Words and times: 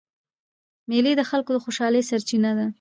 مېلې 0.89 1.13
د 1.17 1.21
خلکو 1.29 1.51
د 1.53 1.57
خوشحالۍ 1.63 2.01
سرچینه 2.09 2.51
ده. 2.57 2.65